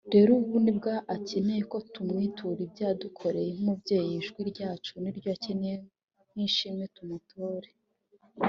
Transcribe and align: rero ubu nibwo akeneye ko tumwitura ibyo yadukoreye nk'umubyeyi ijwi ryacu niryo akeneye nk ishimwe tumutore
rero 0.13 0.31
ubu 0.41 0.55
nibwo 0.65 0.89
akeneye 1.15 1.61
ko 1.71 1.77
tumwitura 1.93 2.59
ibyo 2.65 2.81
yadukoreye 2.89 3.49
nk'umubyeyi 3.55 4.11
ijwi 4.19 4.39
ryacu 4.51 4.91
niryo 5.01 5.29
akeneye 5.35 5.75
nk 6.31 6.37
ishimwe 6.47 6.85
tumutore 6.97 7.69